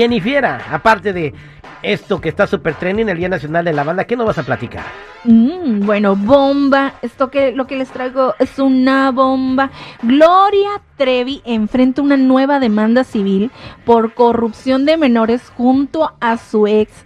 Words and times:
Jennifiera, 0.00 0.64
aparte 0.72 1.12
de 1.12 1.34
esto 1.82 2.22
que 2.22 2.30
está 2.30 2.46
súper 2.46 2.72
trending 2.72 3.10
el 3.10 3.18
Día 3.18 3.28
Nacional 3.28 3.66
de 3.66 3.74
la 3.74 3.84
Banda, 3.84 4.06
¿qué 4.06 4.16
nos 4.16 4.26
vas 4.26 4.38
a 4.38 4.42
platicar? 4.44 4.84
Mm, 5.24 5.84
bueno, 5.84 6.16
bomba. 6.16 6.94
Esto 7.02 7.30
que 7.30 7.52
lo 7.52 7.66
que 7.66 7.76
les 7.76 7.90
traigo 7.90 8.34
es 8.38 8.58
una 8.58 9.10
bomba. 9.10 9.70
Gloria 10.02 10.80
Trevi 10.96 11.42
enfrenta 11.44 12.00
una 12.00 12.16
nueva 12.16 12.60
demanda 12.60 13.04
civil 13.04 13.50
por 13.84 14.14
corrupción 14.14 14.86
de 14.86 14.96
menores 14.96 15.52
junto 15.54 16.14
a 16.18 16.38
su 16.38 16.66
ex 16.66 17.04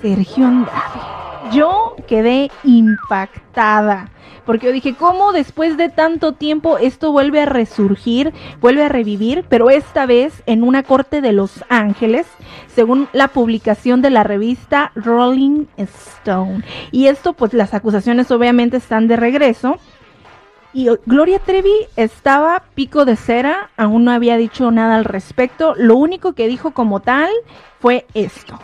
Sergio 0.00 0.46
Andrade. 0.46 1.25
Yo 1.52 1.96
quedé 2.06 2.50
impactada 2.64 4.10
porque 4.46 4.66
yo 4.66 4.72
dije, 4.72 4.94
¿cómo 4.94 5.32
después 5.32 5.76
de 5.76 5.88
tanto 5.88 6.32
tiempo 6.32 6.78
esto 6.78 7.10
vuelve 7.10 7.42
a 7.42 7.46
resurgir, 7.46 8.32
vuelve 8.60 8.84
a 8.84 8.88
revivir, 8.88 9.44
pero 9.48 9.70
esta 9.70 10.06
vez 10.06 10.42
en 10.46 10.62
una 10.62 10.84
corte 10.84 11.20
de 11.20 11.32
Los 11.32 11.64
Ángeles, 11.68 12.26
según 12.72 13.08
la 13.12 13.28
publicación 13.28 14.02
de 14.02 14.10
la 14.10 14.22
revista 14.22 14.92
Rolling 14.94 15.66
Stone? 15.76 16.62
Y 16.92 17.08
esto, 17.08 17.32
pues 17.32 17.52
las 17.54 17.74
acusaciones 17.74 18.30
obviamente 18.30 18.76
están 18.76 19.08
de 19.08 19.16
regreso. 19.16 19.78
Y 20.72 20.88
Gloria 21.06 21.40
Trevi 21.40 21.74
estaba 21.96 22.62
pico 22.74 23.04
de 23.04 23.16
cera, 23.16 23.70
aún 23.76 24.04
no 24.04 24.12
había 24.12 24.36
dicho 24.36 24.70
nada 24.70 24.96
al 24.96 25.04
respecto. 25.04 25.74
Lo 25.76 25.96
único 25.96 26.34
que 26.34 26.46
dijo 26.46 26.70
como 26.72 27.00
tal 27.00 27.30
fue 27.80 28.06
esto. 28.14 28.60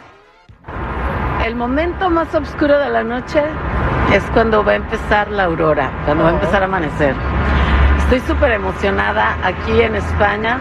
El 1.44 1.56
momento 1.56 2.08
más 2.08 2.32
oscuro 2.36 2.78
de 2.78 2.88
la 2.88 3.02
noche 3.02 3.42
es 4.12 4.22
cuando 4.32 4.64
va 4.64 4.72
a 4.72 4.74
empezar 4.76 5.28
la 5.28 5.44
aurora, 5.44 5.90
cuando 6.04 6.22
va 6.22 6.30
a 6.30 6.34
empezar 6.34 6.62
a 6.62 6.66
amanecer. 6.66 7.16
Estoy 7.98 8.20
súper 8.20 8.52
emocionada 8.52 9.36
aquí 9.42 9.80
en 9.80 9.96
España. 9.96 10.60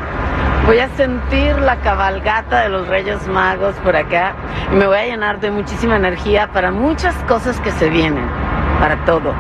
Voy 0.66 0.80
a 0.80 0.90
sentir 0.96 1.56
la 1.60 1.76
cabalgata 1.82 2.62
de 2.62 2.70
los 2.70 2.88
Reyes 2.88 3.28
Magos 3.28 3.76
por 3.84 3.96
acá 3.96 4.34
y 4.72 4.76
me 4.76 4.88
voy 4.88 4.98
a 4.98 5.06
llenar 5.06 5.40
de 5.40 5.52
muchísima 5.52 5.98
energía 5.98 6.52
para 6.52 6.72
muchas 6.72 7.14
cosas 7.26 7.60
que 7.60 7.70
se 7.70 7.88
vienen, 7.88 8.28
para 8.80 9.06
todo. 9.06 9.36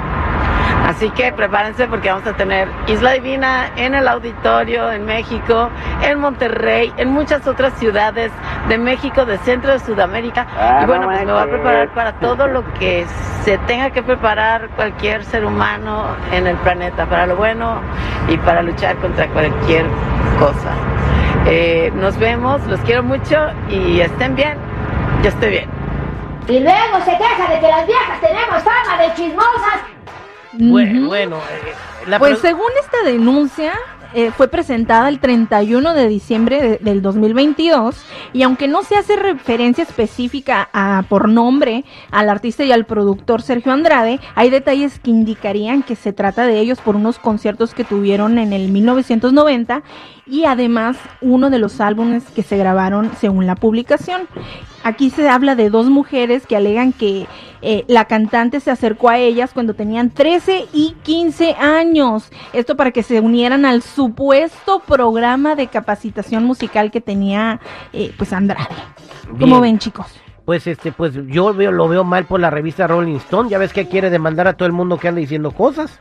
Así 0.88 1.10
que 1.12 1.32
prepárense 1.32 1.88
porque 1.88 2.10
vamos 2.12 2.28
a 2.28 2.34
tener 2.34 2.68
Isla 2.88 3.14
Divina 3.14 3.72
en 3.76 3.96
el 3.96 4.08
auditorio 4.08 4.92
en 4.92 5.06
México, 5.06 5.70
en 6.02 6.20
Monterrey, 6.20 6.92
en 6.98 7.10
muchas 7.10 7.48
otras 7.48 7.74
ciudades 7.80 8.32
de 8.68 8.78
México, 8.78 9.26
de 9.26 9.38
Centro 9.40 9.72
de 9.72 9.80
Sudamérica. 9.80 10.48
y 10.82 10.86
bueno, 10.86 11.08
pues 11.08 11.26
me 11.26 11.32
voy 11.32 11.42
a 11.42 11.46
preparar 11.46 11.94
para 11.94 12.14
todo 12.14 12.48
lo 12.48 12.64
que 12.74 13.06
se 13.44 13.58
tenga 13.60 13.90
que 13.90 14.04
preparar 14.04 14.70
cualquier 14.76 15.24
ser 15.24 15.46
humano 15.46 16.16
en 16.32 16.48
el 16.48 16.56
planeta, 16.58 17.06
para 17.06 17.26
lo 17.26 17.36
bueno 17.36 17.82
y 18.28 18.38
para 18.38 18.62
luchar 18.62 18.96
contra 18.98 19.28
cualquier 19.28 19.86
cosa. 20.40 20.74
Eh, 21.48 21.92
nos 21.96 22.18
vemos, 22.18 22.66
los 22.68 22.80
quiero 22.82 23.04
mucho 23.04 23.36
y 23.70 24.00
estén 24.00 24.36
bien, 24.36 24.58
yo 25.24 25.30
estoy 25.30 25.50
bien. 25.50 25.70
Y 26.48 26.60
luego 26.60 27.00
se 27.06 27.12
queja 27.12 27.48
de 27.50 27.60
que 27.60 27.68
las 27.68 27.88
viejas 27.88 28.20
tenemos 28.20 28.64
fama 28.64 29.02
de 29.02 29.14
chismosas. 29.16 30.01
Bueno, 30.54 31.08
bueno 31.08 31.38
eh, 31.38 32.16
pues 32.20 32.40
según 32.40 32.70
esta 32.82 33.04
denuncia, 33.10 33.74
eh, 34.14 34.32
fue 34.32 34.50
presentada 34.50 35.08
el 35.08 35.20
31 35.20 35.94
de 35.94 36.08
diciembre 36.10 36.80
del 36.82 37.02
2022 37.02 37.96
y 38.34 38.42
aunque 38.42 38.68
no 38.68 38.84
se 38.84 38.98
hace 38.98 39.16
referencia 39.16 39.84
específica 39.84 40.68
a, 40.74 41.06
por 41.08 41.30
nombre 41.30 41.86
al 42.12 42.30
artista 42.30 42.66
y 42.66 42.74
al 42.74 42.86
productor 42.86 43.42
Sergio 43.42 43.72
Andrade, 43.72 44.20
hay 44.36 44.50
detalles 44.50 45.00
que 45.00 45.12
indicarían 45.12 45.82
que 45.82 45.96
se 45.96 46.12
trata 46.12 46.46
de 46.46 46.60
ellos 46.60 46.82
por 46.82 46.98
unos 46.98 47.20
conciertos 47.20 47.74
que 47.74 47.86
tuvieron 47.86 48.38
en 48.38 48.52
el 48.52 48.70
1990 48.70 49.82
y 50.28 50.44
además 50.44 50.98
uno 51.22 51.50
de 51.50 51.60
los 51.60 51.80
álbumes 51.80 52.26
que 52.36 52.44
se 52.44 52.58
grabaron 52.58 53.12
según 53.18 53.48
la 53.48 53.56
publicación. 53.56 54.28
Aquí 54.84 55.10
se 55.10 55.30
habla 55.30 55.56
de 55.56 55.70
dos 55.70 55.86
mujeres 55.90 56.46
que 56.46 56.58
alegan 56.58 56.92
que 56.92 57.28
eh, 57.62 57.86
la 57.88 58.06
cantante 58.06 58.60
se 58.60 58.72
acercó 58.72 59.10
a 59.10 59.18
ellas 59.18 59.52
cuando 59.54 59.74
tenían 59.74 60.10
13 60.10 60.66
y 60.74 60.96
15 61.04 61.54
años. 61.54 62.32
Esto 62.54 62.76
para 62.76 62.92
que 62.92 63.04
se 63.04 63.20
unieran 63.20 63.66
al 63.66 63.82
supuesto 63.82 64.80
programa 64.80 65.56
de 65.56 65.68
capacitación 65.68 66.44
musical 66.44 66.92
que 66.92 67.02
tenía 67.02 67.60
eh, 67.94 68.14
pues 68.18 68.34
Andrade. 68.34 68.76
¿Cómo 69.40 69.62
ven 69.62 69.80
chicos? 69.80 70.08
Pues 70.46 70.66
este, 70.68 70.92
pues 70.92 71.14
yo 71.28 71.54
veo, 71.54 71.72
lo 71.72 71.88
veo 71.88 72.04
mal 72.04 72.26
por 72.26 72.40
la 72.40 72.50
revista 72.50 72.88
Rolling 72.88 73.18
Stone. 73.18 73.50
Ya 73.50 73.58
ves 73.58 73.74
que 73.74 73.88
quiere 73.88 74.10
demandar 74.10 74.48
a 74.48 74.54
todo 74.54 74.66
el 74.66 74.74
mundo 74.74 74.98
que 74.98 75.08
anda 75.08 75.22
diciendo 75.22 75.52
cosas. 75.52 75.98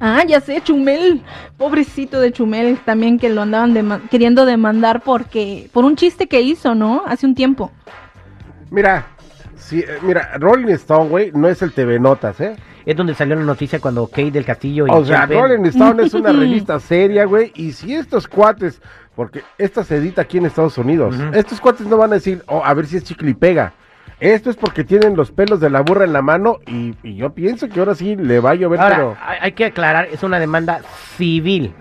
Ah, 0.00 0.24
ya 0.26 0.40
sé, 0.40 0.60
Chumel, 0.60 1.22
pobrecito 1.56 2.18
de 2.20 2.32
Chumel, 2.32 2.76
también 2.78 3.20
que 3.20 3.28
lo 3.28 3.42
andaban 3.42 4.02
queriendo 4.10 4.46
demandar 4.46 5.02
porque 5.02 5.70
por 5.72 5.84
un 5.84 5.94
chiste 5.94 6.26
que 6.26 6.40
hizo, 6.40 6.74
¿no? 6.74 7.04
Hace 7.06 7.24
un 7.24 7.36
tiempo. 7.36 7.70
Mira, 8.70 9.06
sí, 9.72 9.80
eh, 9.80 9.98
mira, 10.02 10.32
Rolling 10.38 10.72
Stone, 10.74 11.08
güey, 11.08 11.32
no 11.32 11.48
es 11.48 11.62
el 11.62 11.72
TV 11.72 11.98
Notas, 11.98 12.40
¿eh? 12.40 12.54
Es 12.84 12.94
donde 12.94 13.14
salió 13.14 13.34
la 13.36 13.42
noticia 13.42 13.80
cuando 13.80 14.06
Kate 14.06 14.32
del 14.32 14.44
Castillo 14.44 14.86
y 14.86 14.90
O 14.90 15.04
sea, 15.04 15.26
Rolling 15.26 15.64
Stone 15.66 16.02
es 16.02 16.14
una 16.14 16.32
revista 16.32 16.78
seria, 16.78 17.24
güey, 17.24 17.52
y 17.54 17.72
si 17.72 17.94
estos 17.94 18.28
cuates, 18.28 18.82
porque 19.16 19.42
esta 19.56 19.82
se 19.82 19.96
edita 19.96 20.22
aquí 20.22 20.38
en 20.38 20.46
Estados 20.46 20.76
Unidos, 20.76 21.16
estos 21.32 21.60
cuates 21.60 21.86
no 21.86 21.96
van 21.96 22.12
a 22.12 22.16
decir, 22.16 22.42
oh, 22.48 22.62
a 22.64 22.74
ver 22.74 22.86
si 22.86 22.98
es 22.98 23.04
chicle 23.04 23.30
y 23.30 23.34
pega. 23.34 23.72
Esto 24.20 24.50
es 24.50 24.56
porque 24.56 24.84
tienen 24.84 25.16
los 25.16 25.32
pelos 25.32 25.58
de 25.58 25.68
la 25.68 25.80
burra 25.80 26.04
en 26.04 26.12
la 26.12 26.22
mano 26.22 26.58
y, 26.66 26.94
yo 27.16 27.30
pienso 27.30 27.68
que 27.68 27.80
ahora 27.80 27.94
sí 27.94 28.14
le 28.14 28.38
va 28.40 28.50
a 28.50 28.54
llover, 28.54 28.78
pero... 28.88 29.16
Hay 29.20 29.52
que 29.52 29.64
aclarar, 29.64 30.08
es 30.12 30.22
una 30.22 30.38
demanda 30.38 30.80
civil. 31.16 31.72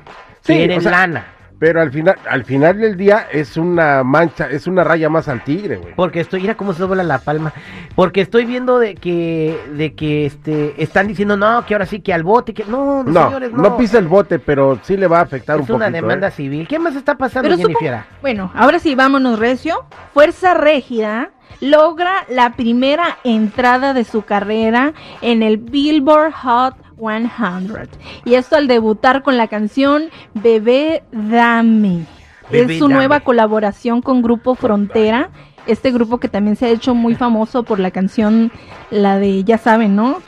Sí, 0.42 0.68
lana. 0.68 1.26
Pero 1.62 1.80
al 1.80 1.92
final, 1.92 2.16
al 2.28 2.44
final 2.44 2.80
del 2.80 2.98
día 2.98 3.28
es 3.32 3.56
una 3.56 4.04
mancha, 4.04 4.50
es 4.50 4.66
una 4.66 4.84
raya 4.84 5.10
más 5.10 5.28
al 5.28 5.44
tigre, 5.44 5.78
güey. 5.78 5.94
Porque 5.94 6.20
estoy, 6.20 6.42
mira 6.42 6.56
cómo 6.56 6.74
se 6.74 6.82
dobla 6.82 7.04
la 7.04 7.20
palma. 7.20 7.54
Porque 7.94 8.22
estoy 8.22 8.46
viendo 8.46 8.80
de 8.80 8.96
que, 8.96 9.56
de 9.76 9.94
que 9.94 10.26
este, 10.26 10.74
están 10.82 11.08
diciendo 11.08 11.38
no, 11.38 11.64
que 11.68 11.76
ahora 11.76 11.86
sí 11.86 12.00
que 12.00 12.16
al 12.16 12.24
bote, 12.24 12.56
que 12.56 12.66
no, 12.66 13.04
no, 13.04 13.26
señores, 13.26 13.54
no. 13.54 13.62
No 13.62 13.78
pisa 13.78 14.00
el 14.00 14.08
bote, 14.08 14.40
pero 14.40 14.80
sí 14.82 14.98
le 14.98 15.06
va 15.06 15.20
a 15.20 15.22
afectar 15.22 15.58
un 15.58 15.68
poco. 15.68 15.74
Es 15.74 15.88
una 15.88 15.92
demanda 15.92 16.30
¿eh? 16.30 16.32
civil. 16.32 16.68
¿Qué 16.68 16.80
más 16.80 16.96
está 16.96 17.16
pasando, 17.16 17.56
Jennifer? 17.56 18.06
Bueno, 18.24 18.52
ahora 18.56 18.80
sí, 18.80 18.96
vámonos, 18.96 19.38
Recio. 19.38 19.86
Fuerza 20.16 20.56
Régida 20.56 21.30
logra 21.60 22.26
la 22.28 22.54
primera 22.54 23.20
entrada 23.24 23.94
de 23.94 24.04
su 24.04 24.24
carrera 24.24 24.94
en 25.22 25.44
el 25.44 25.58
Billboard 25.58 26.34
Hot 26.34 26.81
100. 27.02 27.90
Y 28.26 28.36
esto 28.36 28.56
al 28.56 28.68
debutar 28.68 29.24
con 29.24 29.38
la 29.38 29.48
canción 29.48 30.10
Bebé 30.34 31.04
Dame. 31.12 32.06
es 32.52 32.78
su 32.78 32.88
nueva 32.88 33.22
colaboración 33.22 34.02
con 34.02 34.22
Grupo 34.22 34.56
Frontera. 34.56 35.30
Este 35.68 35.92
grupo 35.92 36.20
que 36.20 36.28
también 36.28 36.56
se 36.56 36.66
ha 36.66 36.70
hecho 36.70 36.96
muy 36.96 37.16
famoso 37.16 37.64
por 37.64 37.80
la 37.80 37.92
canción, 37.92 38.52
la 38.90 39.20
de, 39.20 39.44
ya 39.44 39.58
saben, 39.58 39.96
¿no? 39.96 40.22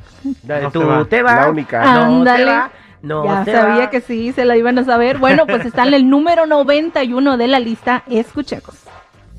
La 0.48 0.60
de 0.60 0.72
tu 0.72 0.80
te 1.06 1.24
va. 1.24 1.42
La 1.42 1.50
única. 1.50 2.06
Ándale. 2.06 2.72
No, 3.02 3.26
ya 3.26 3.44
sabía 3.46 3.90
que 3.90 4.00
sí, 4.00 4.32
se 4.32 4.46
la 4.46 4.56
iban 4.56 4.78
a 4.80 4.86
saber. 4.86 5.18
Bueno, 5.18 5.46
pues 5.46 5.66
está 5.66 5.86
en 5.86 5.94
el 5.94 6.10
número 6.10 6.46
91 6.46 7.36
de 7.38 7.48
la 7.48 7.60
lista. 7.60 8.04
Escuchemos. 8.08 8.76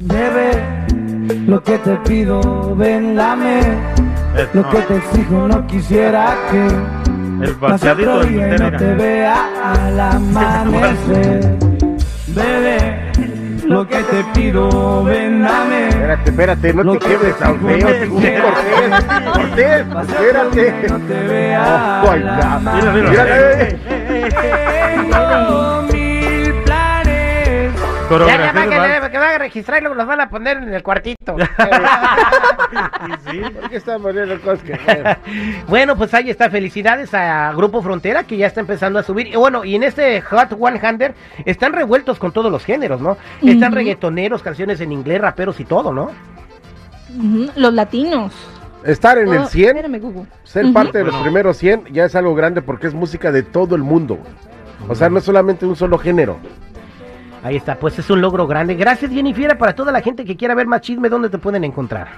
Bebé, 0.00 0.62
lo 1.46 1.62
que 1.62 1.78
te 1.78 1.96
pido, 1.98 2.74
ven, 2.76 3.16
dame. 3.16 3.60
Lo 4.52 4.68
que 4.68 4.78
te 4.78 4.96
exijo, 4.96 5.48
no 5.48 5.66
quisiera 5.66 6.36
que 6.50 7.03
el 7.44 7.54
vaciadito 7.54 8.20
de 8.20 8.58
no 8.58 8.72
te 8.72 8.94
vea 8.94 9.72
al 9.72 10.00
amanecer. 10.00 11.56
Bebé, 12.28 13.12
lo 13.66 13.86
que 13.86 14.02
te 14.02 14.24
pido, 14.34 15.04
ven 15.04 15.42
dame. 15.42 15.88
Espérate, 15.88 16.30
espérate, 16.30 16.74
no 16.74 16.92
te 16.92 16.98
quiebres 16.98 17.42
al 17.42 17.60
feo. 17.60 17.88
Cortés, 18.10 19.84
Cortés, 19.84 19.86
espérate. 20.10 20.88
No 20.88 20.98
te 21.00 21.26
vea 21.28 22.02
oh, 22.04 22.12
Mira, 22.12 22.92
mira. 22.92 23.10
mira 25.02 25.73
ya, 28.20 28.26
ya, 28.26 28.52
va, 28.52 28.62
que, 28.62 29.10
que, 29.10 29.18
va 29.18 29.34
a 29.34 29.38
registrar 29.38 29.78
y 29.78 29.80
luego 29.82 29.94
los 29.94 30.06
van 30.06 30.20
a 30.20 30.28
poner 30.28 30.58
en 30.58 30.72
el 30.72 30.82
cuartito. 30.82 31.36
sí? 33.30 33.40
¿Por 33.40 33.70
qué 33.70 33.76
están 33.76 34.02
poniendo 34.02 34.40
cosas 34.40 34.62
que 34.62 35.16
Bueno, 35.68 35.96
pues 35.96 36.12
ahí 36.14 36.30
está. 36.30 36.50
Felicidades 36.50 37.12
a 37.14 37.52
Grupo 37.52 37.82
Frontera 37.82 38.24
que 38.24 38.36
ya 38.36 38.46
está 38.46 38.60
empezando 38.60 38.98
a 38.98 39.02
subir. 39.02 39.28
Y 39.28 39.36
bueno, 39.36 39.64
y 39.64 39.74
en 39.74 39.82
este 39.82 40.20
Hot 40.20 40.56
100 40.56 41.14
están 41.44 41.72
revueltos 41.72 42.18
con 42.18 42.32
todos 42.32 42.50
los 42.50 42.64
géneros, 42.64 43.00
¿no? 43.00 43.16
Están 43.42 43.72
reggaetoneros, 43.72 44.42
canciones 44.42 44.80
en 44.80 44.92
inglés, 44.92 45.20
raperos 45.20 45.60
y 45.60 45.64
todo, 45.64 45.92
¿no? 45.92 46.10
Los 47.56 47.72
latinos. 47.74 48.32
Estar 48.84 49.16
en 49.18 49.32
el 49.32 49.46
100, 49.46 50.02
ser 50.42 50.72
parte 50.72 50.98
de 50.98 51.04
los 51.04 51.16
primeros 51.16 51.56
100 51.56 51.86
ya 51.90 52.04
es 52.04 52.14
algo 52.14 52.34
grande 52.34 52.60
porque 52.60 52.86
es 52.86 52.94
música 52.94 53.32
de 53.32 53.42
todo 53.42 53.76
el 53.76 53.82
mundo. 53.82 54.18
O 54.88 54.94
sea, 54.94 55.08
no 55.08 55.18
es 55.18 55.24
solamente 55.24 55.64
un 55.64 55.76
solo 55.76 55.96
género. 55.96 56.36
Ahí 57.44 57.56
está, 57.56 57.78
pues 57.78 57.98
es 57.98 58.08
un 58.08 58.22
logro 58.22 58.46
grande. 58.46 58.74
Gracias, 58.74 59.12
Jennifer. 59.12 59.58
Para 59.58 59.74
toda 59.74 59.92
la 59.92 60.00
gente 60.00 60.24
que 60.24 60.34
quiera 60.34 60.54
ver 60.54 60.66
más 60.66 60.80
chisme, 60.80 61.10
¿dónde 61.10 61.28
te 61.28 61.36
pueden 61.36 61.62
encontrar? 61.62 62.08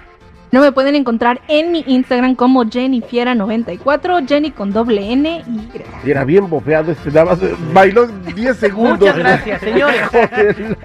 No 0.52 0.60
me 0.60 0.70
pueden 0.70 0.94
encontrar 0.94 1.40
en 1.48 1.72
mi 1.72 1.82
Instagram 1.84 2.36
como 2.36 2.64
Jennifiera94, 2.64 4.28
Jenny 4.28 4.52
con 4.52 4.72
doble 4.72 5.12
N 5.12 5.42
y. 5.44 6.08
Era 6.08 6.22
bien 6.22 6.48
bofeado 6.48 6.92
este, 6.92 7.10
nada 7.10 7.24
más 7.24 7.40
bailó 7.72 8.06
10 8.06 8.56
segundos. 8.56 9.00
Muchas 9.00 9.18
gracias, 9.18 9.60
señores. 9.60 10.00